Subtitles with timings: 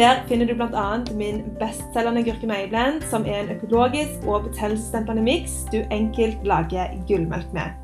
[0.00, 1.04] Der finner du bl.a.
[1.14, 7.74] min bestselgende gurkemeieblend, som er en økologisk og betennelsesdempende miks du enkelt lager gullmelk med.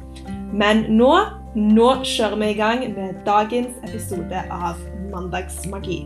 [0.49, 1.11] Men nå,
[1.55, 5.99] nå kjører vi i gang med dagens episode av Mandagsmagi.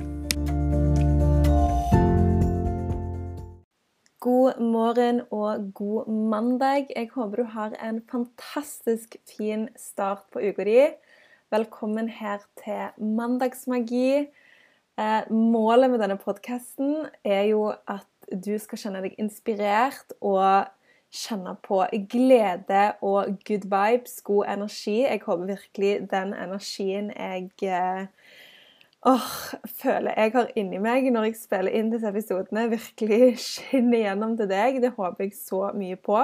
[4.26, 6.90] God morgen og god mandag.
[6.96, 10.90] Jeg håper du har en fantastisk fin start på uka di.
[11.54, 14.26] Velkommen her til Mandagsmagi.
[14.98, 20.68] Eh, målet med denne podkasten er jo at du skal kjenne deg inspirert og
[21.10, 25.00] kjenne på glede og good vibes, god energi.
[25.02, 28.06] Jeg håper virkelig den energien jeg eh,
[29.06, 29.30] åh,
[29.82, 34.50] føler jeg har inni meg når jeg spiller inn disse episodene, virkelig skinner gjennom til
[34.50, 34.82] deg.
[34.82, 36.22] Det håper jeg så mye på.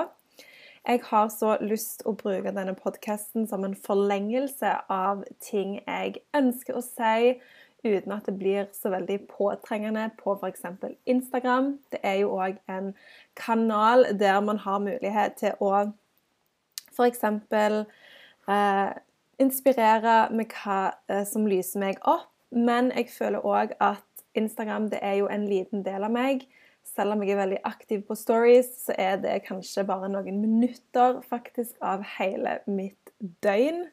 [0.87, 6.79] Jeg har så lyst å bruke denne podkasten som en forlengelse av ting jeg ønsker
[6.79, 7.33] å si
[7.87, 10.65] uten at det blir så veldig påtrengende på f.eks.
[11.06, 11.79] Instagram.
[11.93, 12.93] Det er jo òg en
[13.39, 15.73] kanal der man har mulighet til å
[16.97, 17.25] f.eks.
[18.47, 18.91] Eh,
[19.43, 22.31] inspirere med hva eh, som lyser meg opp.
[22.51, 24.05] Men jeg føler òg at
[24.39, 26.47] Instagram det er jo en liten del av meg.
[26.87, 31.21] Selv om jeg er veldig aktiv på stories, så er det kanskje bare noen minutter
[31.27, 33.11] faktisk av hele mitt
[33.45, 33.89] døgn.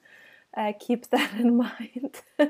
[0.58, 2.22] Uh, keep that in mind.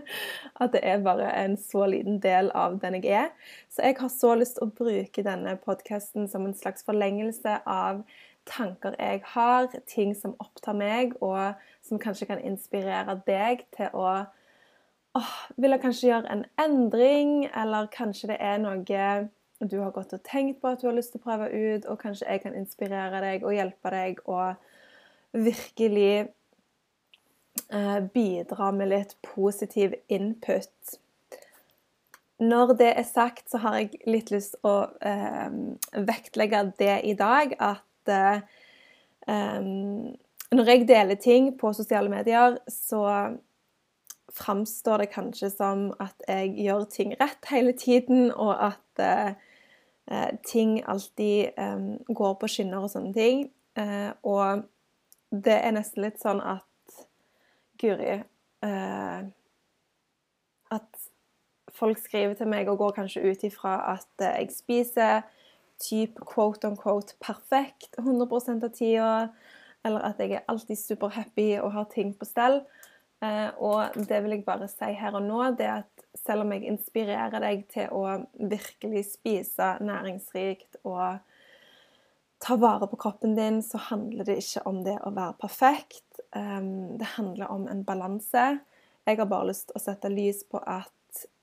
[0.62, 3.30] At det er bare en så liten del av den jeg er.
[3.70, 8.04] Så jeg har så lyst til å bruke denne podkasten som en slags forlengelse av
[8.44, 14.10] tanker jeg har, ting som opptar meg, og som kanskje kan inspirere deg til å
[15.16, 19.00] åh, jeg kanskje gjøre en endring, eller kanskje det er noe
[19.64, 22.02] du har gått og tenkt på at du har lyst til å prøve ut, og
[22.04, 24.50] kanskje jeg kan inspirere deg og hjelpe deg å
[25.32, 26.43] virkelig Eh,
[28.14, 30.98] bidra med litt positiv input.
[32.44, 34.76] Når det er sagt, så har jeg litt lyst å
[35.06, 35.50] eh,
[36.06, 38.44] vektlegge det i dag at eh,
[40.54, 43.06] når jeg deler ting på sosiale medier, så
[44.34, 50.80] framstår det kanskje som at jeg gjør ting rett hele tiden, og at eh, ting
[50.90, 53.48] alltid eh, går på skinner og sånne ting.
[53.78, 54.66] Eh, og
[55.30, 56.66] det er nesten litt sånn at
[57.84, 59.24] Guri eh,
[60.74, 61.08] At
[61.74, 65.26] folk skriver til meg og går kanskje ut ifra at eh, jeg spiser
[65.84, 69.14] type quote on quote perfekt 100% av tida,
[69.84, 72.62] eller at jeg er alltid superhappy og har ting på stell.
[73.24, 76.68] Eh, og det vil jeg bare si her og nå, det at selv om jeg
[76.72, 81.20] inspirerer deg til å virkelig spise næringsrikt og
[82.44, 86.13] ta vare på kroppen din, så handler det ikke om det å være perfekt.
[86.36, 88.46] Um, det handler om en balanse.
[89.06, 90.92] Jeg har bare lyst til å sette lys på at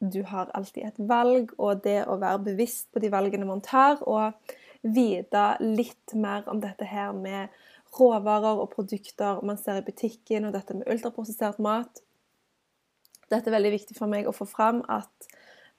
[0.00, 4.00] du har alltid et valg, og det å være bevisst på de valgene man tar,
[4.02, 4.34] og
[4.82, 7.52] vite litt mer om dette her med
[7.98, 12.02] råvarer og produkter man ser i butikken, og dette med ultraprosessert mat.
[13.30, 15.30] Dette er veldig viktig for meg å få fram at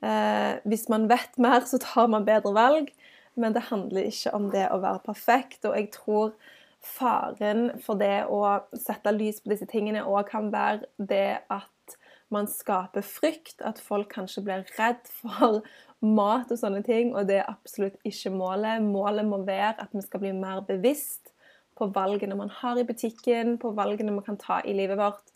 [0.06, 2.92] eh, hvis man vet mer, så tar man bedre valg.
[3.40, 5.64] Men det handler ikke om det å være perfekt.
[5.68, 6.34] Og jeg tror
[6.82, 8.42] faren for det å
[8.78, 11.98] sette lys på disse tingene òg kan være det at
[12.32, 13.60] man skaper frykt.
[13.62, 15.62] At folk kanskje blir redd for
[16.02, 17.14] mat og sånne ting.
[17.16, 18.84] Og det er absolutt ikke målet.
[18.86, 21.34] Målet må være at vi skal bli mer bevisst
[21.78, 25.32] på valgene man har i butikken, på valgene man kan ta i livet vårt.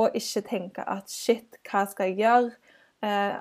[0.00, 2.54] Og ikke tenke at shit, hva skal jeg gjøre?
[3.04, 3.36] Eh,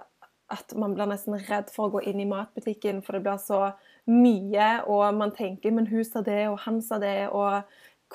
[0.54, 3.62] at man blir nesten redd for å gå inn i matbutikken, for det blir så
[4.06, 7.62] mye, og man tenker 'men hun sa det, og han sa det', og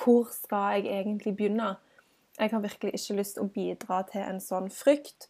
[0.03, 1.75] hvor skal jeg egentlig begynne?
[2.39, 5.27] Jeg har virkelig ikke lyst til å bidra til en sånn frykt.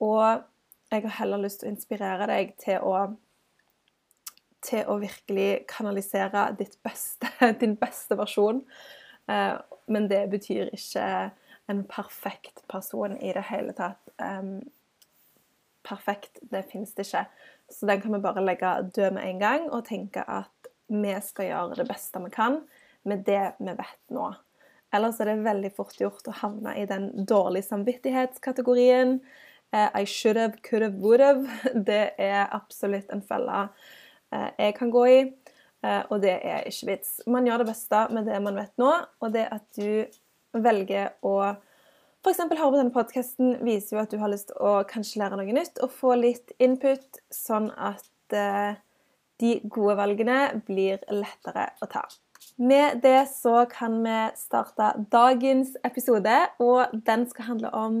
[0.00, 0.42] Og
[0.90, 3.16] jeg har heller lyst til å inspirere deg til å
[4.64, 7.28] til å virkelig kanalisere beste,
[7.60, 8.62] din beste versjon.
[9.28, 9.56] Eh,
[9.86, 11.30] men det betyr ikke
[11.68, 14.00] en perfekt person i det hele tatt.
[15.84, 17.26] Perfekt, det finnes det ikke.
[17.72, 21.48] Så den kan vi bare legge død med en gang og tenke at vi skal
[21.48, 22.60] gjøre det beste vi kan
[23.08, 24.32] med det vi vet nå.
[24.94, 29.16] Ellers er det veldig fort gjort å havne i den dårlige samvittighetskategorien.
[29.74, 31.48] Eh, I should have, could have, would have.
[31.88, 33.64] Det er absolutt en felle
[34.30, 35.18] eh, jeg kan gå i.
[35.84, 37.16] Eh, og det er ikke vits.
[37.26, 40.06] Man gjør det beste med det man vet nå, og det at du
[40.54, 41.36] velger å
[42.24, 42.40] f.eks.
[42.40, 45.56] høre på denne podkasten, viser jo at du har lyst til å kanskje lære noe
[45.56, 48.78] nytt og få litt input, sånn at eh,
[49.42, 52.06] de gode valgene blir lettere å ta.
[52.56, 57.98] Med det så kan vi starte dagens episode, og den skal handle om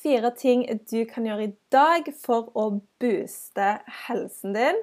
[0.00, 2.72] fire ting du kan gjøre i dag for å
[3.02, 3.74] booste
[4.08, 4.80] helsen din.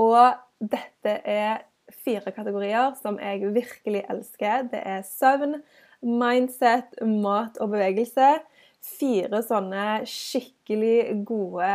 [0.00, 1.62] Og dette er
[2.04, 4.68] fire kategorier som jeg virkelig elsker.
[4.72, 5.62] Det er søvn,
[6.02, 8.34] mindset, mat og bevegelse.
[8.82, 11.72] Fire sånne skikkelig gode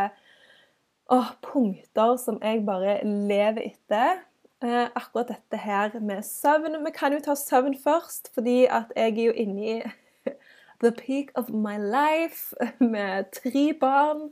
[1.08, 4.24] åh, punkter som jeg bare lever etter.
[4.62, 6.84] Eh, akkurat dette her med søvn.
[6.84, 9.82] Vi kan jo ta søvn først, fordi at jeg er jo inne i
[10.82, 12.54] the peak of my life
[12.94, 14.30] med tre barn.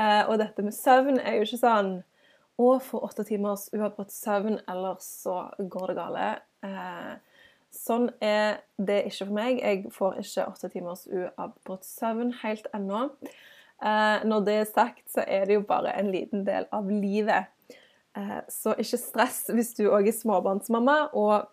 [0.00, 1.98] Eh, og dette med søvn er jo ikke sånn
[2.60, 6.46] å få åtte timers uavbrutt søvn, eller så går det galt.
[6.64, 7.12] Eh,
[7.74, 9.60] sånn er det ikke for meg.
[9.62, 13.06] Jeg får ikke åtte timers uavbrutt søvn helt ennå.
[13.80, 17.50] Eh, når det er sagt, så er det jo bare en liten del av livet.
[18.18, 21.48] Eh, så ikke stress hvis du òg er småbarnsmamma og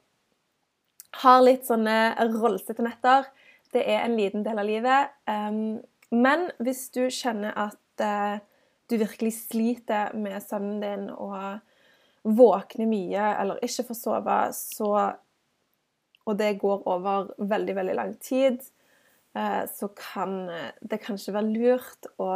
[1.22, 3.30] har litt sånne rollsete netter.
[3.74, 5.14] Det er en liten del av livet.
[6.14, 8.04] Men hvis du kjenner at
[8.88, 11.58] du virkelig sliter med søvnen din og
[12.28, 14.92] våkner mye eller ikke får sove, så
[16.28, 18.60] Og det går over veldig, veldig lang tid,
[19.38, 20.50] eh, så kan
[20.84, 22.32] det kanskje være lurt å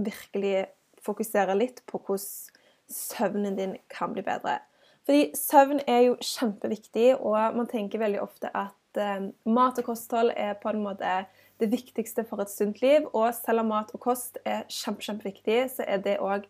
[0.00, 0.70] virkelig
[1.04, 2.60] fokusere litt på hvordan
[2.92, 4.60] søvnen din kan bli bedre.
[5.06, 10.30] Fordi søvn er jo kjempeviktig, og man tenker veldig ofte at eh, mat og kosthold
[10.36, 11.24] er på en måte
[11.62, 13.08] det viktigste for et sunt liv.
[13.12, 16.46] Og selv om mat og kost er kjempe, kjempeviktig, så er det òg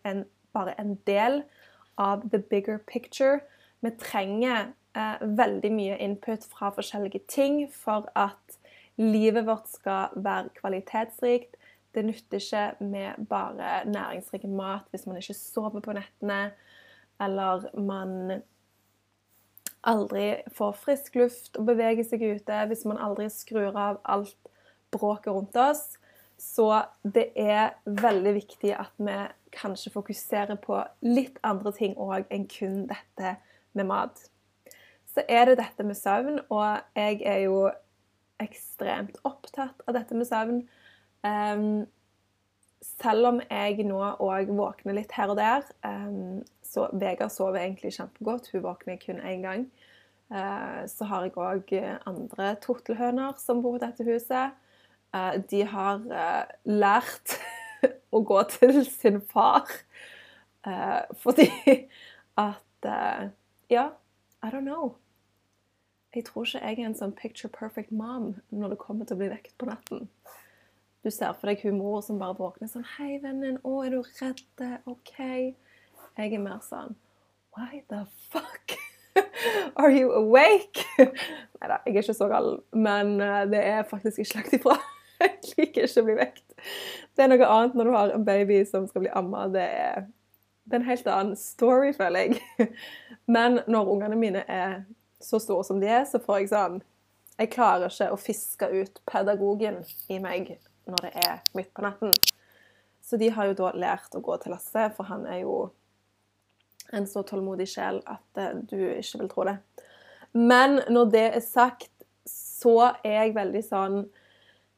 [0.53, 1.41] bare en del
[1.97, 3.41] av the bigger picture.
[3.81, 8.59] Vi trenger eh, veldig mye input fra forskjellige ting for at
[9.01, 11.57] livet vårt skal være kvalitetsrikt.
[11.93, 16.51] Det nytter ikke med bare næringsrik mat hvis man ikke sover på nettene,
[17.21, 18.41] eller man
[19.83, 24.37] aldri får frisk luft og beveger seg ute, hvis man aldri skrur av alt
[24.93, 25.97] bråket rundt oss.
[26.39, 26.67] Så
[27.03, 29.15] det er veldig viktig at vi
[29.53, 33.35] kanskje fokuserer på litt andre ting òg enn kun dette
[33.77, 34.25] med mat.
[35.13, 37.67] Så er det dette med søvn, og jeg er jo
[38.41, 40.63] ekstremt opptatt av dette med søvn.
[41.23, 41.83] Um,
[42.83, 47.93] selv om jeg nå òg våkner litt her og der, um, så Vegard sover egentlig
[47.95, 48.49] kjempegodt.
[48.51, 49.69] Hun våkner kun én gang.
[50.33, 51.77] Uh, så har jeg òg
[52.09, 54.57] andre tortelhøner som bor på dette huset.
[55.13, 57.35] Eh, de har eh, lært
[58.15, 59.69] å gå til sin far
[60.65, 61.49] eh, fordi
[62.41, 62.59] at
[63.71, 63.85] Ja,
[64.43, 64.95] I don't know.
[66.15, 69.21] Jeg tror ikke jeg er en sånn picture perfect mom når det kommer til å
[69.21, 70.09] bli vekket på natten.
[71.03, 73.57] Du ser for deg hun mor som bare våkner sånn 'Hei, vennen.
[73.63, 74.43] Å, er du redd?
[74.85, 75.55] OK.'
[76.13, 76.95] Jeg er mer sånn
[77.55, 78.75] Why the fuck
[79.81, 80.85] are you awake?
[80.99, 83.17] Nei da, jeg er ikke så gal, men
[83.49, 84.77] det er faktisk ikke lagt ifra.
[85.23, 86.55] Jeg liker ikke å bli vekt.
[87.15, 89.45] Det er noe annet når du har en baby som skal bli amma.
[89.53, 90.07] Det er,
[90.63, 92.41] det er en helt annen story, føler jeg.
[93.35, 94.83] Men når ungene mine er
[95.23, 96.81] så store som de er, så får jeg sånn
[97.39, 99.81] Jeg klarer ikke å fiske ut pedagogen
[100.13, 100.53] i meg
[100.85, 102.13] når det er midt på natten.
[103.03, 105.55] Så de har jo da lært å gå til Lasse, for han er jo
[106.93, 109.57] en så tålmodig sjel at eh, du ikke vil tro det.
[110.33, 111.89] Men når det er sagt,
[112.29, 113.97] så er jeg veldig sånn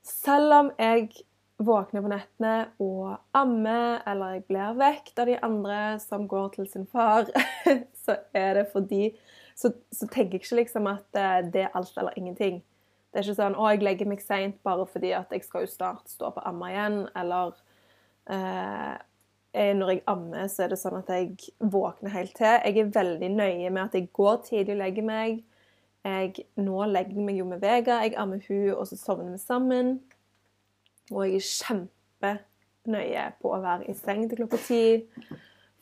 [0.06, 1.10] selv om jeg
[1.58, 6.68] våkner på nettene og ammer, eller jeg blir vekt av de andre som går til
[6.68, 7.30] sin far,
[8.06, 9.14] så er det fordi
[9.56, 12.60] så, så, tenker jeg ikke liksom at eh, det er alt eller ingenting.
[13.12, 15.72] Det er ikke sånn 'Å, jeg legger meg seint bare fordi at jeg skal jo
[15.72, 17.56] snart stå på amma igjen', eller
[18.28, 18.98] eh,
[19.56, 22.60] når jeg ammer, så er det sånn at jeg våkner helt til.
[22.60, 25.38] Jeg er veldig nøye med at jeg går tidlig og legger meg.
[26.04, 29.40] Jeg, nå legger jeg meg jo med Vega, jeg ammer hun, og så sovner vi
[29.40, 29.96] sammen.
[31.14, 34.86] Og jeg er kjempenøye på å være i seng til klokka ti,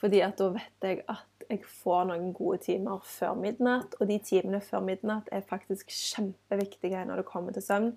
[0.02, 3.96] fordi at da vet jeg at jeg får noen gode timer før midnatt.
[4.00, 7.94] Og de timene før midnatt er faktisk kjempeviktige når det kommer til søvn.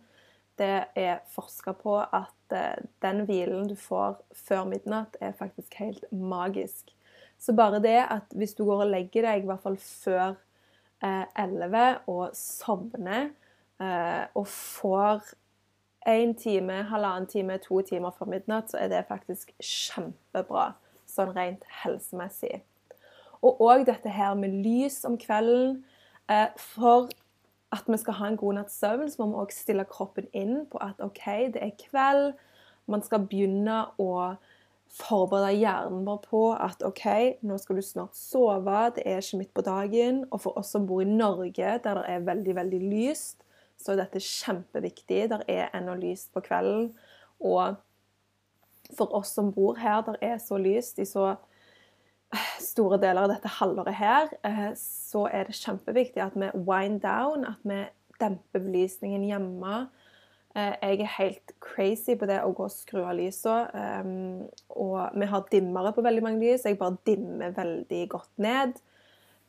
[0.57, 4.17] Det er forska på at eh, den hvilen du får
[4.47, 6.95] før midnatt, er faktisk helt magisk.
[7.39, 10.39] Så bare det at hvis du går og legger deg, i hvert fall før
[11.05, 13.29] 11 eh, og sovner
[13.83, 15.35] eh, og får
[16.09, 20.73] én time, halvannen time, to timer før midnatt, så er det faktisk kjempebra
[21.11, 22.63] sånn rent helsemessig.
[23.45, 25.83] Og òg dette her med lys om kvelden.
[26.31, 27.09] Eh, for
[27.75, 30.65] at vi skal ha en god natts søvn, så må vi òg stille kroppen inn
[30.71, 32.35] på at OK, det er kveld.
[32.91, 34.37] Man skal begynne å
[34.97, 37.07] forberede hjernen vår på at OK,
[37.47, 40.23] nå skal du snart sove, det er ikke midt på dagen.
[40.31, 43.43] Og for oss som bor i Norge, der det er veldig, veldig lyst,
[43.81, 45.27] så er dette kjempeviktig.
[45.33, 46.91] Der er ennå lyst på kvelden.
[47.41, 47.77] Og
[48.97, 53.35] for oss som bor her, der er så lyst i så eh, store deler av
[53.35, 57.85] dette halvåret her, eh, så er det kjempeviktig at vi wind down, at vi
[58.21, 59.87] demper belysningen hjemme
[60.57, 63.67] Eh, jeg er helt crazy på det å gå og skru av lysene.
[64.01, 66.65] Um, og vi har dimmere på veldig mange lys.
[66.65, 68.79] Jeg bare dimmer veldig godt ned.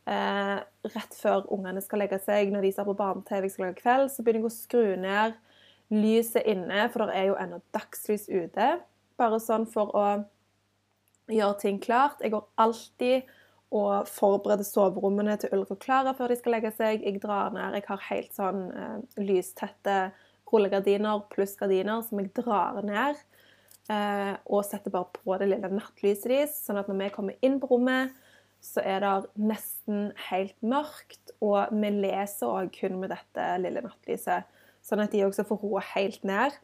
[0.08, 4.08] Uh, rett før ungene skal legge seg, når de ser på barne-TV skal lage kveld,
[4.14, 5.36] så begynner jeg å skru ned
[5.92, 8.70] lyset inne, for det er jo ennå dagslys ute.
[9.20, 10.06] Bare sånn for å
[11.32, 12.22] gjøre ting klart.
[12.24, 13.28] Jeg går alltid
[13.76, 17.04] og forbereder soverommene til Ulrik og Klara før de skal legge seg.
[17.04, 17.76] Jeg drar ned.
[17.76, 19.98] Jeg har helt sånn eh, lystette
[20.48, 23.20] rullegardiner pluss gardiner som jeg drar ned.
[23.92, 27.60] Eh, og setter bare på det lille nattlyset deres, sånn at når vi kommer inn
[27.60, 28.16] på rommet,
[28.64, 31.34] så er det nesten helt mørkt.
[31.44, 34.48] Og vi leser òg kun med dette lille nattlyset,
[34.86, 36.56] sånn at de også får roa helt ned.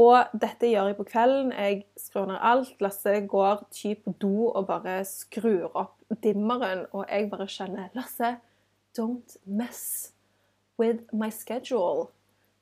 [0.00, 1.52] Og dette gjør jeg på kvelden.
[1.54, 2.74] Jeg skrur ned alt.
[2.82, 6.86] Lasse går typ på do og bare skrur opp dimmeren.
[6.90, 8.34] Og jeg bare kjenner Lasse,
[8.98, 10.12] don't mess
[10.78, 12.08] with my schedule.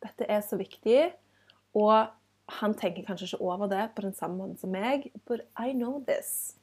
[0.05, 1.13] Dette er så viktig.
[1.73, 2.13] Og
[2.61, 6.03] han tenker kanskje ikke over det på den samme måten som meg, but I know
[6.05, 6.59] this.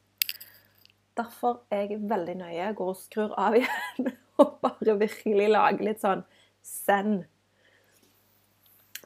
[1.19, 6.01] Derfor er jeg veldig nøye, går og skrur av igjen og bare virkelig lager litt
[6.03, 6.23] sånn
[6.63, 7.25] send.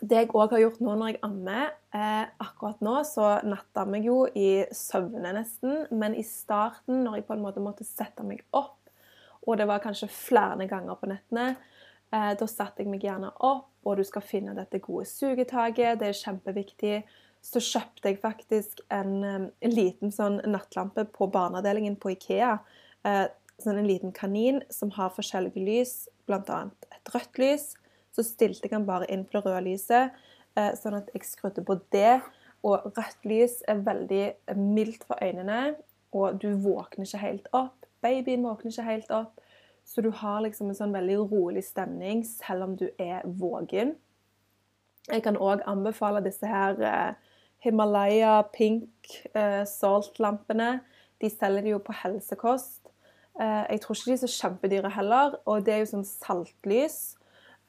[0.03, 4.10] Det jeg òg har gjort nå når jeg ammer eh, Akkurat nå så nattammer jeg
[4.10, 8.43] jo i søvne nesten, men i starten, når jeg på en måte måtte sette meg
[8.51, 8.77] opp,
[9.48, 11.53] og det var kanskje flere ganger på nettene,
[12.13, 15.98] Eh, da satte jeg meg gjerne opp, og du skal finne dette gode sugetaket.
[16.01, 16.98] Det er kjempeviktig.
[17.44, 22.54] Så kjøpte jeg faktisk en, en liten sånn nattlampe på barneavdelingen på Ikea.
[23.04, 23.26] Eh,
[23.60, 25.94] sånn en liten kanin som har forskjellige lys,
[26.28, 26.62] bl.a.
[26.96, 27.74] et rødt lys.
[28.16, 30.16] Så stilte jeg den bare inn på det røde lyset,
[30.56, 32.22] eh, sånn at jeg skrudde på det.
[32.64, 35.76] Og rødt lys er veldig mildt for øynene,
[36.16, 37.90] og du våkner ikke helt opp.
[38.04, 39.44] Babyen våkner ikke helt opp.
[39.84, 43.98] Så du har liksom en sånn veldig rolig stemning selv om du er våken.
[45.12, 47.33] Jeg kan òg anbefale disse her eh,
[47.63, 50.82] Himalaya pink eh, salt-lampene.
[51.22, 52.91] De selger de jo på helsekost.
[53.39, 55.38] Eh, jeg tror ikke de er så kjempedyre heller.
[55.46, 56.98] Og det er jo sånn saltlys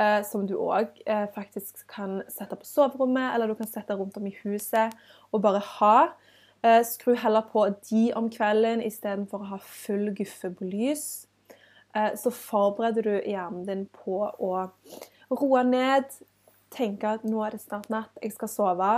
[0.02, 4.18] eh, som du òg eh, faktisk kan sette på soverommet, eller du kan sette rundt
[4.18, 4.94] om i huset
[5.32, 5.96] og bare ha.
[6.64, 11.26] Eh, skru heller på de om kvelden istedenfor å ha full guffe på lys.
[11.94, 14.54] Eh, så forbereder du hjernen din på å
[15.30, 16.08] roe ned,
[16.74, 18.94] tenke at nå er det snart natt, jeg skal sove.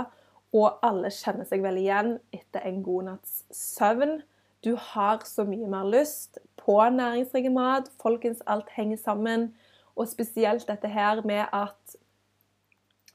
[0.57, 4.21] Og alle kjenner seg vel igjen etter en god natts søvn.
[4.65, 7.91] Du har så mye mer lyst på næringsrik mat.
[8.01, 9.51] Folkens, alt henger sammen.
[9.95, 11.97] Og spesielt dette her med at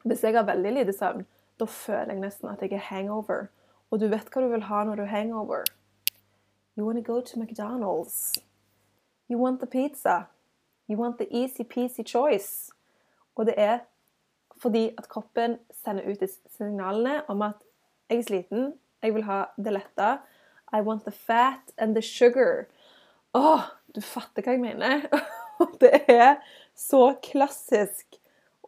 [0.03, 1.25] hvis jeg har veldig lite søvn,
[1.59, 3.47] da føler jeg nesten at jeg er hangover.
[3.91, 5.63] Og du vet hva du vil ha når du er hangover.
[6.77, 8.33] You wanna go to McDonald's.
[9.29, 10.27] You want the pizza.
[10.89, 12.71] You want the easy peasy choice.
[13.35, 13.79] Og det er
[14.63, 16.23] fordi at kroppen sender ut
[16.55, 17.59] signalene om at
[18.09, 18.71] jeg er sliten,
[19.03, 20.09] jeg vil ha det lette.
[20.73, 22.67] I want the fat and the sugar.
[23.35, 23.59] Å,
[23.93, 25.03] du fatter hva jeg mener.
[25.83, 26.39] det er
[26.77, 28.17] så klassisk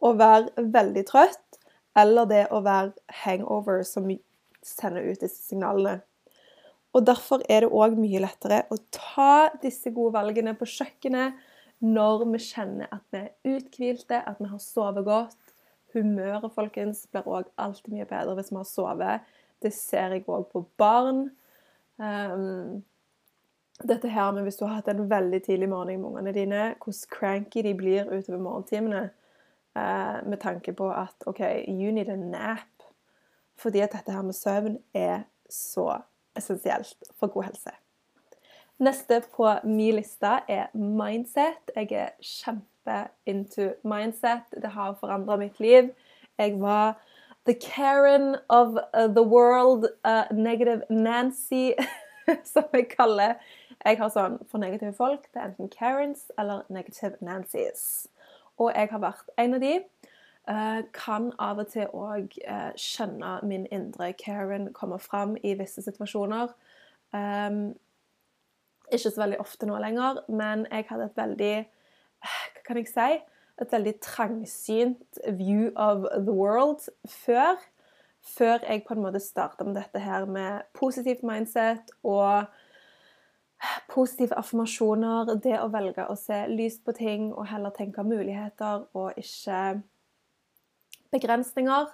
[0.04, 1.60] å være veldig trøtt,
[1.96, 2.92] eller det å være
[3.24, 4.10] hangover som
[4.66, 6.02] sender ut disse signalene.
[6.96, 11.36] Og Derfor er det òg mye lettere å ta disse gode valgene på kjøkkenet
[11.84, 15.36] når vi kjenner at vi er uthvilte, at vi har sovet godt.
[15.96, 19.28] Humøret folkens, blir òg alltid mye bedre hvis vi har sovet.
[19.64, 21.30] Det ser jeg òg på barn.
[21.96, 22.82] Um,
[23.88, 27.12] dette her med hvis du har hatt en veldig tidlig morgen med ungene dine, hvordan
[27.12, 29.02] cranky de blir utover morgentimene
[29.76, 32.84] uh, med tanke på at OK, you need a nap.
[33.56, 36.02] Fordi at dette her med søvn er så
[36.36, 37.72] essensielt for god helse.
[38.78, 41.72] Neste på min liste er mindset.
[41.76, 42.75] Jeg er kjempe
[43.26, 44.48] into mindset.
[44.62, 45.90] Det har forandra mitt liv.
[46.38, 46.94] Jeg var
[47.46, 51.72] the Karen of uh, the world, uh, negative Nancy,
[52.44, 53.34] som jeg kaller
[53.84, 55.28] Jeg har sånn for negative folk.
[55.30, 58.08] Det er enten Karens eller negative Nancys.
[58.58, 59.74] Og jeg har vært en av de.
[60.46, 65.82] Uh, kan av og til òg uh, kjenne min indre Karen komme fram i visse
[65.82, 66.54] situasjoner.
[67.14, 67.76] Um,
[68.90, 71.54] Ikke så veldig ofte nå lenger, men jeg hadde et veldig
[72.66, 73.16] kan jeg si?
[73.56, 77.56] Et veldig trangsynt view of the world før.
[78.26, 82.44] Før jeg på en måte starta med dette her med positivt mindset og
[83.88, 85.36] positive affirmasjoner.
[85.40, 89.80] Det å velge å se lyst på ting og heller tenke muligheter og ikke
[91.14, 91.86] begrensninger.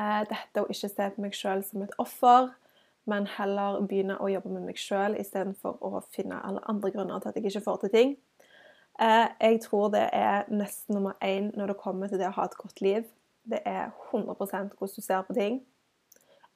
[0.00, 2.50] Eh, dette å ikke se på meg sjøl som et offer
[3.10, 7.32] men heller begynne å jobbe med meg sjøl istedenfor å finne alle andre grunner til
[7.32, 8.12] at jeg ikke får til ting.
[9.00, 12.44] Eh, jeg tror det er nesten nummer én når det kommer til det å ha
[12.44, 13.06] et godt liv.
[13.48, 15.62] Det er 100 hvordan du ser på ting.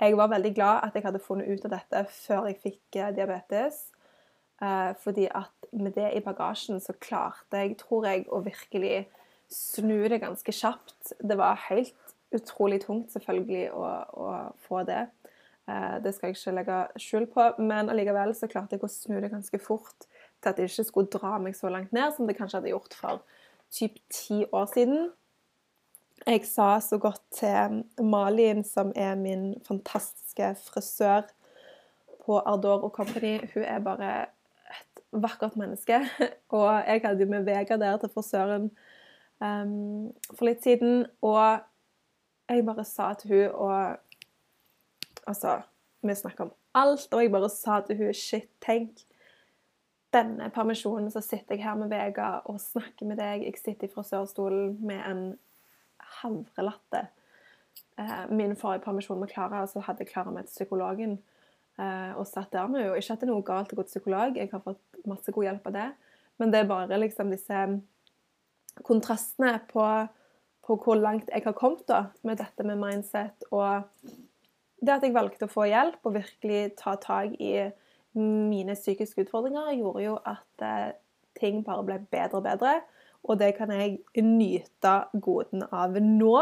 [0.01, 3.15] Jeg var veldig glad at jeg hadde funnet ut av dette før jeg fikk eh,
[3.17, 3.87] diabetes.
[4.61, 9.07] Eh, fordi at med det i bagasjen så klarte jeg, tror jeg, å virkelig
[9.49, 11.15] snu det ganske kjapt.
[11.25, 13.89] Det var helt utrolig tungt, selvfølgelig, å,
[14.21, 14.29] å
[14.67, 15.07] få det.
[16.05, 19.31] Det skal jeg ikke legge skjul på, men allikevel så klarte jeg å snu det
[19.33, 20.09] ganske fort
[20.45, 22.97] til at det ikke skulle dra meg så langt ned som det kanskje hadde gjort
[22.99, 23.23] for
[23.75, 25.09] typ ti år siden.
[26.25, 31.27] Jeg sa så godt til Malin, som er min fantastiske frisør
[32.25, 34.13] på Ardor Company Hun er bare
[34.71, 36.01] et vakkert menneske.
[36.57, 38.71] Og jeg hadde jo med Vega der til frisøren
[39.41, 41.61] um, for litt siden, og
[42.49, 43.97] jeg bare sa til hun og
[45.27, 45.61] Altså,
[46.03, 49.07] vi snakker om alt, og jeg bare sa til hun Shit, tenk.
[50.15, 53.43] Denne permisjonen så sitter jeg her med Vega og snakker med deg.
[53.49, 55.23] Jeg sitter i frisørstolen med en
[56.21, 57.09] havrelatte.
[57.99, 61.17] Eh, min forrige permisjon med Klara, så hadde Klara med til psykologen
[61.79, 62.99] eh, og satt der med henne.
[63.01, 65.49] Ikke at det er noe galt å gå til psykolog, jeg har fått masse god
[65.49, 65.89] hjelp av det.
[66.39, 67.65] Men det er bare liksom disse
[68.87, 69.87] kontrastene på,
[70.67, 73.87] på hvor langt jeg har kommet da, med dette med mindset og
[74.85, 77.55] det at jeg valgte å få hjelp og virkelig ta tak i
[78.19, 80.91] mine psykiske utfordringer, gjorde jo at eh,
[81.39, 82.75] ting bare ble bedre og bedre.
[83.25, 84.95] Og det kan jeg nyte
[85.25, 86.37] goden av nå.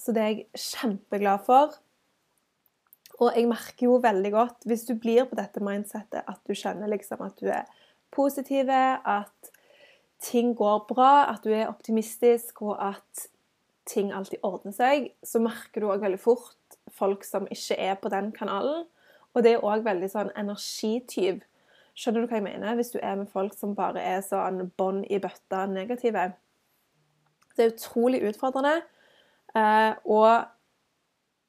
[0.00, 1.76] Så det er jeg kjempeglad for.
[3.20, 6.88] Og jeg merker jo veldig godt, hvis du blir på dette mindsettet, at du kjenner
[6.88, 7.68] liksom at du er
[8.14, 9.50] positiv, at
[10.24, 13.28] ting går bra, at du er optimistisk, og at
[13.88, 18.10] ting alltid ordner seg, så merker du òg veldig fort folk som ikke er på
[18.12, 18.86] den kanalen.
[19.34, 21.42] Og det er òg veldig sånn energityv.
[21.94, 22.78] Skjønner du hva jeg mener?
[22.78, 26.30] Hvis du er med folk som bare er sånn bånd i bøtta negative.
[27.56, 28.80] Det er utrolig utfordrende.
[29.54, 30.46] Eh, og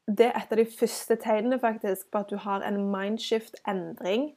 [0.10, 4.32] det er et av de første tegnene faktisk på at du har en mindshift-endring.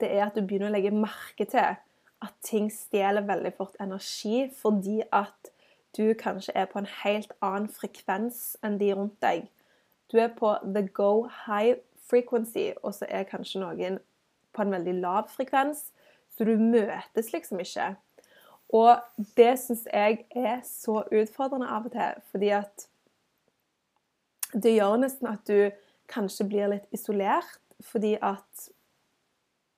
[0.00, 1.76] Det er at du begynner å legge merke til
[2.20, 5.52] at ting stjeler veldig fort energi fordi at
[5.96, 9.48] du kanskje er på en helt annen frekvens enn de rundt deg.
[10.12, 11.78] Du er på the go high
[12.10, 13.98] frequency, og så er kanskje noen
[14.54, 15.90] på en veldig lav frekvens.
[16.30, 17.92] Så du møtes liksom ikke.
[18.74, 19.00] Og
[19.36, 22.86] det syns jeg er så utfordrende av og til, fordi at
[24.54, 25.70] det gjør nesten at du
[26.10, 28.70] kanskje blir litt isolert, fordi at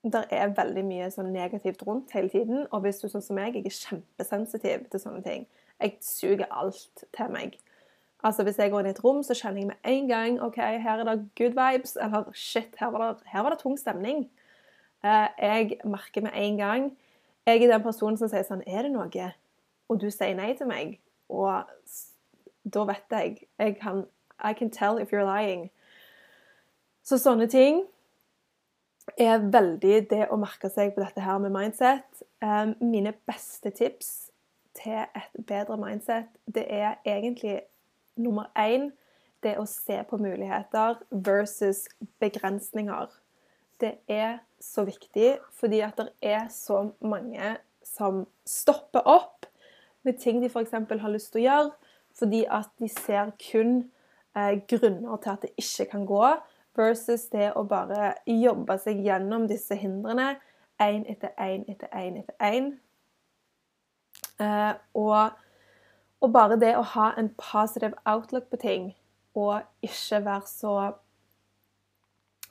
[0.03, 2.65] det er veldig mye sånn negativt rundt hele tiden.
[2.73, 5.45] Og hvis du sånn som meg, jeg er kjempesensitiv til sånne ting.
[5.79, 7.55] Jeg suger alt til meg.
[8.23, 10.57] Altså Hvis jeg går inn i et rom, så kjenner jeg med en gang ok,
[10.57, 14.29] her er det good vibes, eller shit, her var det, her var det tung stemning.
[15.05, 16.97] Eh, jeg merker med en gang
[17.47, 19.33] Jeg er den personen som sier sånn Er det noe?
[19.91, 21.01] Og du sier nei til meg.
[21.29, 21.65] Og
[22.63, 23.49] da vet jeg.
[23.59, 24.05] Jeg kan
[24.39, 25.71] I can tell if you're lying.
[27.03, 27.83] Så sånne ting
[29.19, 32.23] er veldig det å merke seg på dette her med mindset.
[32.43, 34.31] Eh, mine beste tips
[34.79, 37.61] til et bedre mindset, det er egentlig
[38.17, 38.91] nummer én
[39.43, 41.87] det å se på muligheter versus
[42.23, 43.11] begrensninger.
[43.81, 49.49] Det er så viktig fordi at det er så mange som stopper opp
[50.07, 50.73] med ting de f.eks.
[50.73, 51.73] har lyst til å gjøre,
[52.19, 53.75] fordi at de ser kun
[54.37, 56.25] eh, grunner til at det ikke kan gå,
[56.77, 60.37] versus det å bare jobbe seg gjennom disse hindrene
[60.81, 62.71] én etter én etter én etter én.
[64.41, 65.42] Eh, og
[66.23, 68.93] og bare det å ha en positive outlook på ting,
[69.35, 70.77] og ikke være så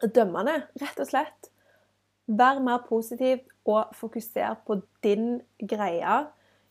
[0.02, 1.50] dømmende, rett og slett.
[2.28, 6.22] Vær mer positiv og fokuser på din greie.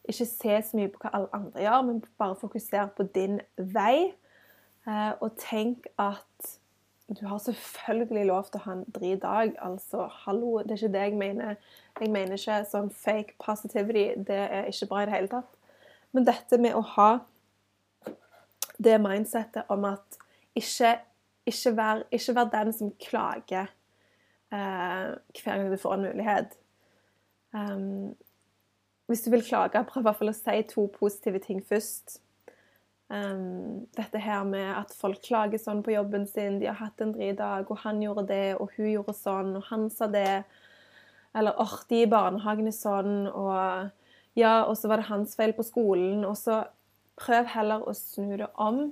[0.08, 4.10] Ikke se så mye på hva alle andre gjør, men bare fokuser på din vei.
[4.88, 6.56] Eh, og tenk at
[7.20, 9.54] du har selvfølgelig lov til å ha en drit dag.
[9.58, 11.56] Altså, hallo, det er ikke det jeg mener.
[12.00, 14.04] Jeg mener ikke sånn fake positivity.
[14.26, 15.59] Det er ikke bra i det hele tatt.
[16.12, 17.10] Men dette med å ha
[18.80, 20.18] det mindsettet om at
[20.56, 20.96] ikke,
[21.46, 23.68] ikke, vær, ikke vær den som klager
[24.50, 26.56] eh, hver gang du får en mulighet.
[27.54, 28.16] um,
[29.06, 32.20] Hvis du vil klage, prøv i hvert fall å si to positive ting først.
[33.10, 36.60] Um, dette her med at folk klager sånn på jobben sin.
[36.60, 39.88] De har hatt en dridag, og han gjorde det, og hun gjorde sånn, og han
[39.90, 40.44] sa det.
[41.34, 43.90] Eller 'Å, de i barnehagen er sånn, og
[44.38, 46.24] ja, og så var det hans feil på skolen.
[46.24, 46.64] Og så
[47.20, 48.90] prøv heller å snu det om,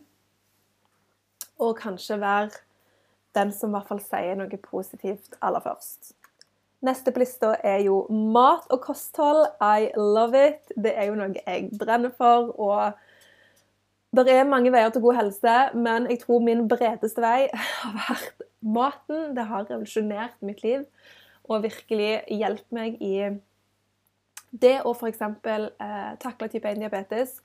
[1.58, 2.62] og kanskje være
[3.34, 6.12] den som i hvert fall sier noe positivt aller først.
[6.86, 9.48] Neste på lista er jo mat og kosthold.
[9.58, 10.70] I love it.
[10.78, 12.52] Det er jo noe jeg brenner for.
[12.54, 12.92] og
[14.16, 18.46] det er mange veier til god helse, men jeg tror min bredeste vei har vært
[18.62, 19.34] maten.
[19.36, 20.86] Det har revolusjonert mitt liv
[21.48, 23.12] og virkelig hjulpet meg i
[24.50, 25.22] det å f.eks.
[25.22, 27.38] Eh, takle type 1-diabetes.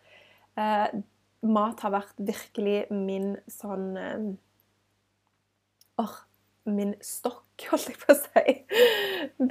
[0.59, 0.99] Eh,
[1.43, 4.29] mat har vært virkelig min sånn eh,
[6.01, 6.21] or,
[6.69, 8.55] min stokk, holdt jeg på å si.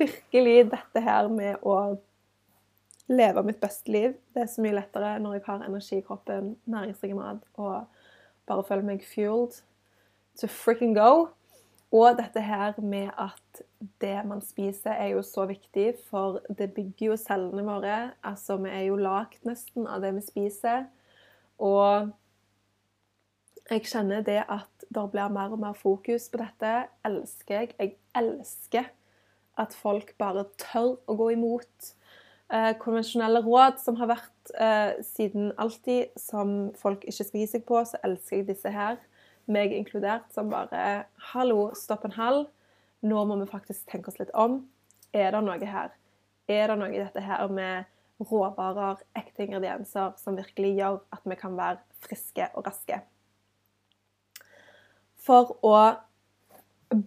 [0.05, 1.77] Virkelig dette her med å
[3.13, 4.17] leve mitt beste liv.
[4.33, 7.85] Det er så mye lettere når jeg har energi i kroppen, næringsrik mat og
[8.49, 9.61] bare føler meg fueled
[10.41, 11.29] to freaking go.
[11.93, 13.63] Og dette her med at
[14.01, 17.99] det man spiser, er jo så viktig, for det bygger jo cellene våre.
[18.25, 20.87] Altså, vi er jo lagd nesten av det vi spiser.
[21.61, 22.09] Og
[23.71, 26.73] jeg kjenner det at det blir mer og mer fokus på dette,
[27.05, 27.75] elsker jeg.
[27.79, 28.89] Jeg elsker
[29.61, 31.93] at folk bare tør å gå imot
[32.53, 37.67] eh, konvensjonelle råd som har vært eh, siden alltid, som folk ikke skal gi seg
[37.69, 38.97] på, så elsker jeg disse her,
[39.51, 42.45] meg inkludert, som bare Hallo, stopp en hal.
[43.03, 44.61] Nå må vi faktisk tenke oss litt om.
[45.13, 45.95] Er det noe her?
[46.51, 47.89] Er det noe i dette her med
[48.23, 53.01] råvarer, ekte ingredienser, som virkelig gjør at vi kan være friske og raske?
[55.23, 55.77] For å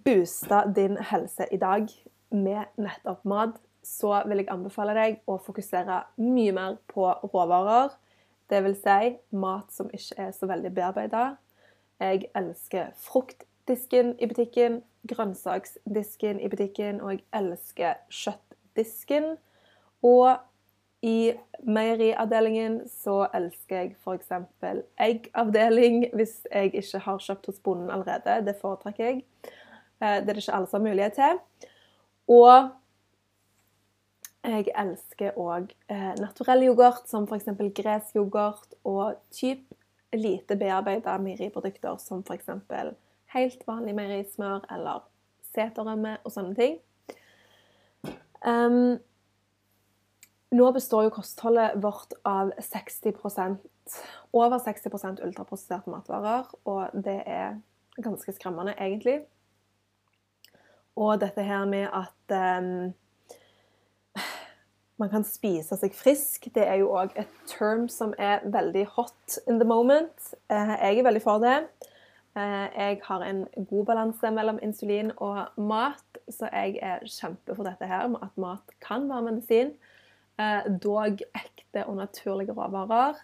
[0.06, 1.90] booste din helse i dag
[2.36, 7.94] med nettopp mat, så vil jeg anbefale deg å fokusere mye mer på råvarer.
[8.50, 8.82] Dvs.
[8.82, 11.24] Si mat som ikke er så veldig bearbeida.
[12.00, 19.36] Jeg elsker fruktdisken i butikken, grønnsaksdisken i butikken, og jeg elsker kjøttdisken.
[20.04, 20.38] Og
[21.06, 24.32] i meieriavdelingen så elsker jeg f.eks.
[25.00, 28.42] eggavdeling hvis jeg ikke har kjøpt hos bonden allerede.
[28.46, 29.22] Det foretrekker jeg.
[30.02, 31.40] Eh, det er det ikke alle som har mulighet til.
[32.28, 32.70] Og
[34.46, 37.50] jeg elsker òg eh, naturell yoghurt, som f.eks.
[37.78, 39.62] gresk yoghurt, og typ
[40.20, 42.50] lite bearbeida meieriprodukter, som f.eks.
[43.36, 45.04] helt vanlig meierismør eller
[45.54, 46.80] seterrømme og sånne ting.
[48.46, 48.98] Um,
[50.56, 53.16] nå består jo kostholdet vårt av 60
[54.36, 57.58] over 60 ultraprosesserte matvarer, og det er
[58.02, 59.24] ganske skremmende, egentlig.
[60.96, 62.94] Og dette her med at um,
[65.02, 66.48] man kan spise seg frisk.
[66.56, 70.32] Det er jo òg et term som er veldig hot in the moment.
[70.50, 71.58] Eh, jeg er veldig for det.
[72.36, 77.68] Eh, jeg har en god balanse mellom insulin og mat, så jeg er kjempe for
[77.68, 79.76] dette her med at mat kan være medisin.
[80.40, 83.20] Eh, dog ekte og naturlige råvarer.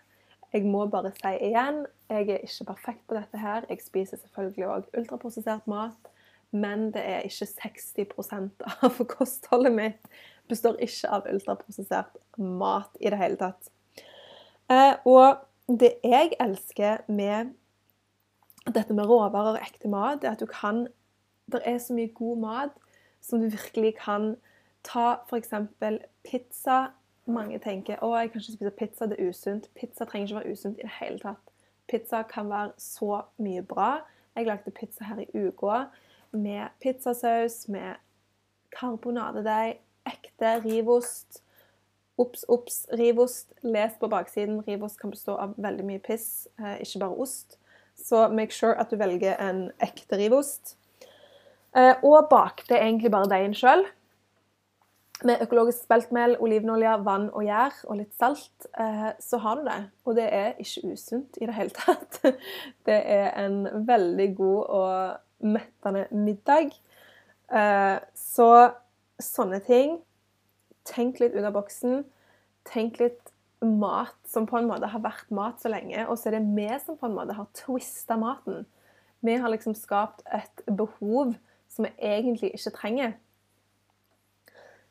[0.51, 3.63] Jeg må bare si igjen, jeg er ikke perfekt på dette her.
[3.69, 6.10] Jeg spiser selvfølgelig òg ultraprosessert mat,
[6.51, 10.11] men det er ikke 60% av kostholdet mitt
[10.51, 13.71] består ikke av ultraprosessert mat i det hele tatt.
[14.71, 17.53] Eh, og det jeg elsker med
[18.67, 20.87] dette med råvarer og ekte mat, er at du kan
[21.51, 22.75] Det er så mye god mat
[23.19, 24.37] som du virkelig kan
[24.83, 25.51] ta f.eks.
[26.23, 26.93] pizza.
[27.25, 29.67] Mange tenker å, jeg kan ikke spise pizza, det er usunt.
[29.75, 31.51] Pizza trenger ikke være usunt i det hele tatt.
[31.91, 34.05] Pizza kan være så mye bra.
[34.35, 35.89] Jeg lagde pizza her i uka
[36.31, 37.95] med pizzasaus, med
[38.75, 41.41] karbonadedeig, ekte rivost.
[42.17, 43.53] Ops, ops, rivost.
[43.61, 44.61] Les på baksiden.
[44.67, 47.57] Rivost kan bestå av veldig mye piss, eh, ikke bare ost.
[47.95, 50.75] Så make sure at du velger en ekte rivost.
[51.75, 53.85] Eh, og bak det egentlig bare deigen sjøl.
[55.23, 59.81] Med økologisk speltmel, olivenolje, vann og gjær og litt salt, eh, så har du det.
[60.05, 62.21] Og det er ikke usunt i det hele tatt.
[62.87, 66.71] Det er en veldig god og mettende middag.
[68.15, 68.47] Så
[69.21, 69.99] sånne ting.
[70.87, 72.05] Tenk litt av boksen.
[72.69, 76.39] Tenk litt mat som på en måte har vært mat så lenge, og så er
[76.39, 78.65] det vi som på en måte har twista maten.
[79.21, 81.35] Vi har liksom skapt et behov
[81.69, 83.13] som vi egentlig ikke trenger.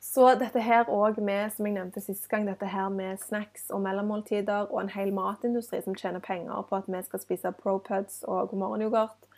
[0.00, 3.82] Så dette her òg med, som jeg nevnte sist gang, dette her med snacks og
[3.84, 8.48] mellommåltider og en hel matindustri som tjener penger på at vi skal spise ProPuds og
[8.48, 9.29] god morgen-yoghurt, eh,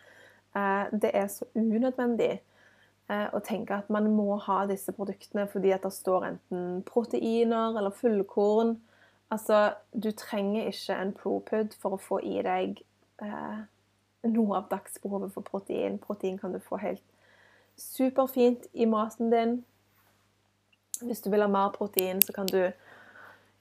[0.54, 2.42] det er så unødvendig.
[3.08, 7.90] å tenke at man må ha disse produktene fordi at det står enten proteiner eller
[7.92, 8.76] fullkorn.
[9.32, 12.82] Altså, du trenger ikke en Propud for å få i deg
[13.24, 13.60] eh,
[14.28, 15.96] noe av dagsbehovet for protein.
[16.02, 17.04] Protein kan du få helt
[17.80, 19.54] superfint i maten din.
[21.00, 22.60] Hvis du vil ha mer protein, så kan du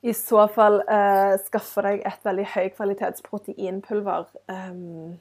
[0.01, 4.27] i så fall eh, skaffe deg et veldig høykvalitets proteinpulver.
[4.51, 5.19] Um,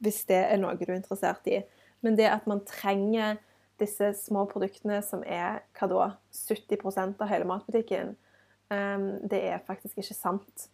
[0.00, 1.60] hvis det er noe du er interessert i.
[2.04, 3.38] Men det at man trenger
[3.80, 8.14] disse små produktene som er hva da, 70% av hele matbutikken,
[8.72, 10.68] um, det er faktisk ikke sant.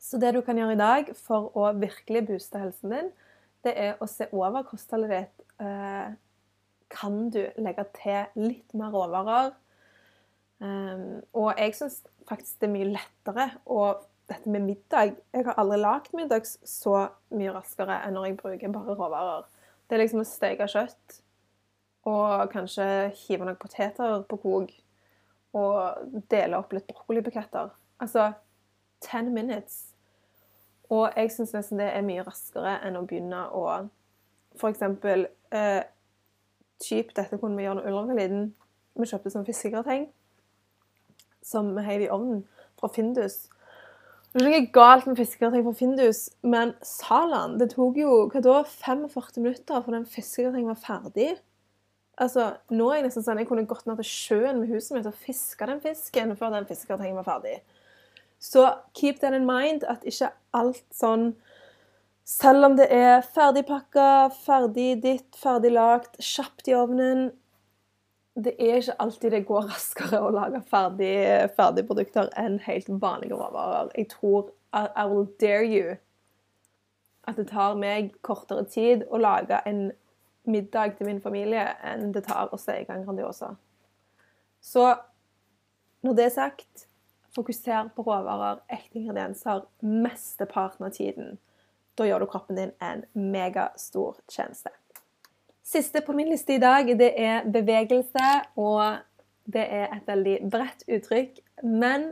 [0.00, 3.10] Så det du kan gjøre i dag for å virkelig booste helsen din,
[3.64, 5.46] det er å se over kostholdet ditt.
[5.60, 6.16] Uh,
[6.90, 9.52] kan du legge til litt mer råvarer?
[10.60, 13.84] Um, og jeg syns faktisk det er mye lettere å
[14.30, 18.72] dette med middag Jeg har aldri lagd middag så mye raskere enn når jeg bruker
[18.74, 19.48] bare råvarer.
[19.88, 21.20] Det er liksom å steke kjøtt
[22.08, 22.84] og kanskje
[23.26, 24.70] hive noen poteter på kok
[25.58, 27.72] og dele opp litt brokkolibuketter.
[28.00, 28.30] Altså
[29.04, 29.90] ten minutes.
[30.90, 33.64] Og jeg syns nesten det er mye raskere enn å begynne å
[34.58, 35.82] For eksempel eh,
[36.80, 38.48] Dette kunne vi gjøre når Ulrik var liten.
[38.98, 40.08] Vi kjøpte sånn fiskegrateng
[41.44, 42.42] som vi heiv i ovnen
[42.80, 43.48] fra Findus.
[44.30, 48.60] Det er ikke galt med fiskegrateng fra Findus, men Salan Det tok jo hva da,
[48.62, 51.32] 45 minutter for den fiskegratengen var ferdig.
[52.14, 55.08] Altså, Nå er jeg nesten sånn jeg kunne gått ned til sjøen med huset mitt
[55.10, 57.56] og fiska den fisken før den fiskegratengen var ferdig.
[58.38, 61.32] Så keep that in mind, at ikke alt sånn
[62.30, 67.32] Selv om det er ferdigpakka, ferdig ditt, ferdig lagt, kjapt i ovnen
[68.34, 73.90] det er ikke alltid det går raskere å lage ferdige ferdigprodukter enn helt vanlige råvarer.
[73.98, 75.96] Jeg tror I will dare you
[77.28, 79.90] at det tar meg kortere tid å lage en
[80.48, 83.54] middag til min familie enn det tar å steke en Grandiosa.
[84.60, 84.86] Så
[86.06, 86.86] når det er sagt,
[87.34, 91.38] fokuser på råvarer, ekte ingredienser, mesteparten av tiden.
[91.98, 94.72] Da gjør du kroppen din en megastor tjeneste.
[95.62, 99.00] Siste på min liste i dag det er bevegelse, og
[99.44, 101.40] det er et veldig bredt uttrykk.
[101.62, 102.10] Men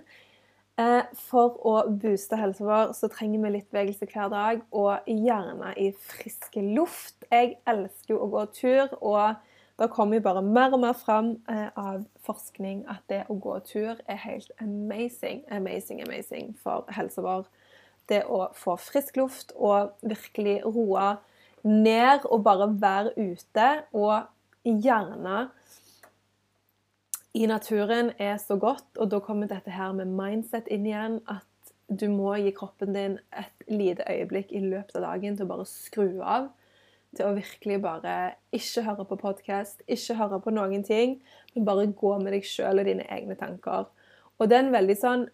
[0.79, 5.73] eh, for å booste helsa vår så trenger vi litt bevegelse hver dag, og gjerne
[5.81, 7.25] i friske luft.
[7.33, 9.39] Jeg elsker jo å gå tur, og
[9.79, 13.59] det kommer jo bare mer og mer fram eh, av forskning at det å gå
[13.67, 17.47] tur er helt amazing, amazing, amazing for helsa vår.
[18.09, 21.17] Det å få frisk luft og virkelig roe
[21.65, 24.29] ned og bare være ute, og
[24.65, 25.49] gjerne
[27.35, 28.97] i naturen er så godt.
[28.99, 31.21] Og da kommer dette her med mindset inn igjen.
[31.29, 31.45] At
[31.89, 35.69] du må gi kroppen din et lite øyeblikk i løpet av dagen til å bare
[35.69, 36.51] skru av.
[37.17, 38.17] Til å virkelig bare
[38.53, 41.17] ikke høre på podkast, ikke høre på noen ting,
[41.55, 43.89] men bare gå med deg sjøl og dine egne tanker.
[44.39, 45.25] Og det er en veldig sånn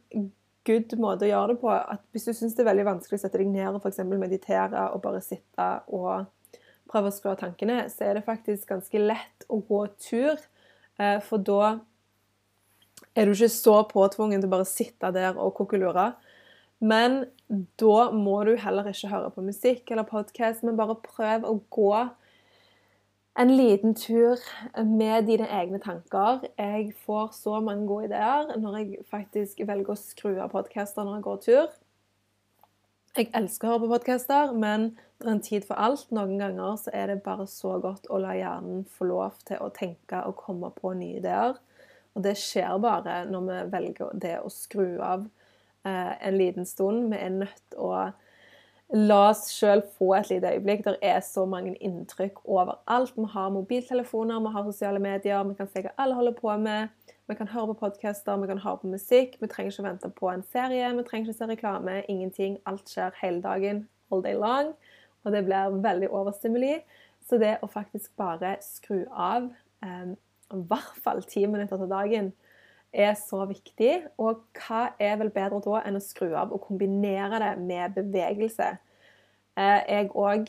[0.66, 1.70] good måte å gjøre det på.
[1.72, 4.02] at Hvis du syns det er veldig vanskelig å sette deg ned og f.eks.
[4.08, 6.26] meditere og bare sitte og
[6.90, 10.40] prøve å skru av tankene, så er det faktisk ganske lett å gå tur.
[11.00, 11.78] Eh, for da
[13.14, 16.12] er du ikke så påtvungen til å bare sitte der og kokkelure.
[16.84, 17.24] Men
[17.80, 21.92] da må du heller ikke høre på musikk eller podkast, men bare prøv å gå
[23.34, 24.38] en liten tur
[24.84, 26.44] med dine egne tanker.
[26.58, 31.18] Jeg får så mange gode ideer når jeg faktisk velger å skru av podkaster når
[31.18, 31.74] jeg går tur.
[33.14, 34.88] Jeg elsker å høre på podkaster, men
[35.22, 36.08] det er en tid for alt.
[36.14, 39.70] Noen ganger så er det bare så godt å la hjernen få lov til å
[39.74, 41.58] tenke og komme på nye ideer.
[42.14, 45.26] Og det skjer bare når vi velger det å skru av
[45.86, 47.10] eh, en liten stund.
[47.10, 47.94] Vi er nødt til å
[48.92, 50.84] La oss sjøl få et lite øyeblikk.
[50.84, 53.14] Det er så mange inntrykk overalt.
[53.16, 56.92] Vi har mobiltelefoner, vi har sosiale medier, vi kan se hva alle holder på med.
[57.26, 59.38] Vi kan høre på podcaster, vi kan høre på musikk.
[59.40, 62.02] Vi trenger ikke vente på en serie, vi trenger ikke se reklame.
[62.12, 62.58] Ingenting.
[62.66, 64.74] Alt skjer hele dagen, all day long.
[65.24, 66.76] Og det blir veldig overstimuli.
[67.24, 69.48] Så det å faktisk bare skru av,
[69.80, 70.16] um,
[70.52, 72.34] i hvert fall ti minutter til dagen,
[72.94, 73.92] er så viktig.
[74.22, 78.70] Og hva er vel bedre da enn å skru av og kombinere det med bevegelse?
[79.58, 80.48] Eh, jeg òg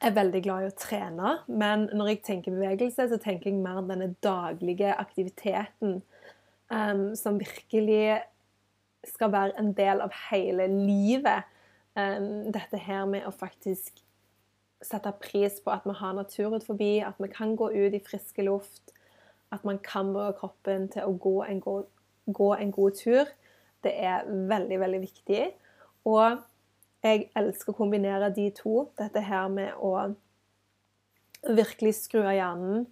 [0.00, 3.82] er veldig glad i å trene, men når jeg tenker bevegelse, så tenker jeg mer
[3.84, 5.98] denne daglige aktiviteten
[6.72, 8.20] um, som virkelig
[9.08, 11.48] skal være en del av hele livet.
[11.98, 14.00] Um, dette her med å faktisk
[14.80, 18.04] sette pris på at vi har natur ut forbi, at vi kan gå ut i
[18.04, 18.94] friske luft,
[19.52, 21.88] at man kan bruke kroppen til å gå en god,
[22.26, 23.32] gå en god tur.
[23.84, 25.42] Det er veldig, veldig viktig.
[26.10, 26.40] Og
[27.04, 28.86] jeg elsker å kombinere de to.
[28.98, 29.94] Dette her med å
[31.56, 32.88] virkelig skru av hjernen.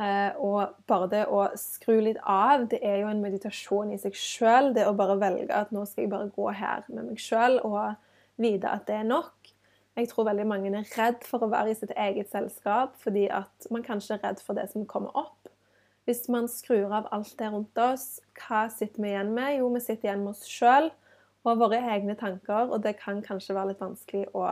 [0.00, 4.16] Eh, og bare det å skru litt av, det er jo en meditasjon i seg
[4.16, 4.72] sjøl.
[4.76, 7.94] Det å bare velge at nå skal jeg bare gå her med meg sjøl og
[8.40, 9.52] vite at det er nok.
[9.92, 13.66] Jeg tror veldig mange er redd for å være i sitt eget selskap fordi at
[13.70, 15.41] man kanskje er redd for det som kommer opp.
[16.08, 19.58] Hvis man skrur av alt det rundt oss, hva sitter vi igjen med?
[19.60, 20.90] Jo, vi sitter igjen med oss sjøl
[21.42, 24.46] og våre egne tanker, og det kan kanskje være litt vanskelig å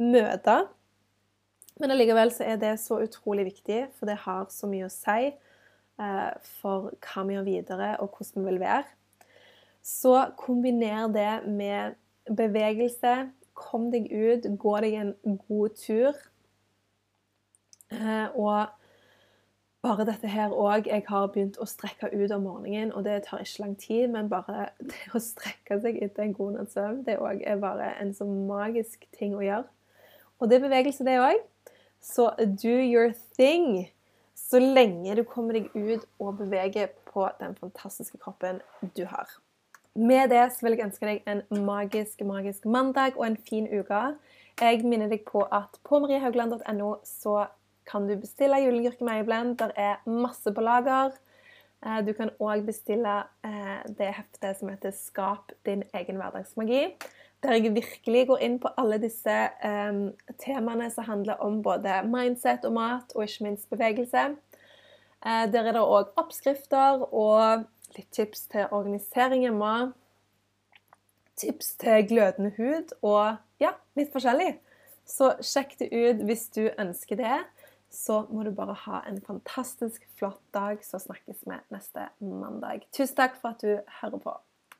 [0.00, 0.56] møte.
[1.80, 5.28] Men allikevel så er det så utrolig viktig, for det har så mye å si
[5.28, 8.86] eh, for hva vi gjør videre, og hvordan vi vil være.
[9.86, 12.00] Så kombiner det med
[12.36, 16.18] bevegelse, Kom deg ut, gå deg en god tur.
[17.88, 18.66] Eh, og
[19.86, 23.44] bare dette her òg Jeg har begynt å strekke ut om morgenen, og det tar
[23.44, 27.18] ikke lang tid, men bare det å strekke seg etter en god natts søvn, det
[27.22, 29.68] òg er bare en så magisk ting å gjøre.
[30.40, 31.44] Og det er bevegelse, det òg.
[32.02, 33.86] Så do your thing
[34.36, 38.60] så lenge du kommer deg ut og beveger på den fantastiske kroppen
[38.96, 39.30] du har.
[39.96, 44.02] Med det så vil jeg ønske deg en magisk, magisk mandag og en fin uke.
[44.60, 47.46] Jeg minner deg på at på mariehaugland.no så
[47.86, 49.58] kan du bestille julegurke meieblend.
[49.58, 51.14] Der er masse på lager.
[51.84, 56.96] Eh, du kan òg bestille eh, det heftet som heter 'Skap din egen hverdagsmagi'.
[57.42, 62.64] Der jeg virkelig går inn på alle disse um, temaene som handler om både mindset
[62.64, 64.36] og mat, og ikke minst bevegelse.
[65.26, 69.92] Uh, der er det òg oppskrifter og litt tips til organisering hjemme.
[71.36, 74.56] Tips til glødende hud og ja, litt forskjellig.
[75.06, 77.36] Så sjekk det ut hvis du ønsker det.
[77.92, 82.86] Så må du bare ha en fantastisk flott dag, så snakkes vi neste mandag.
[82.92, 84.34] Tusen takk for at du hører på.